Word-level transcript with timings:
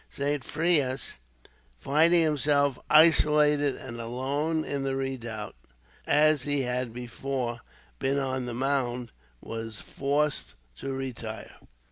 Saint 0.09 0.43
Frais, 0.43 1.13
finding 1.77 2.23
himself 2.23 2.79
isolated 2.89 3.75
and 3.75 4.01
alone 4.01 4.65
in 4.65 4.81
the 4.81 4.95
redoubt, 4.95 5.55
as 6.07 6.41
he 6.41 6.63
had 6.63 6.91
before 6.91 7.59
been 7.99 8.17
on 8.17 8.47
the 8.47 8.53
mound, 8.55 9.11
was 9.43 9.79
forced 9.79 10.55
to 10.77 10.91
retire. 10.91 11.55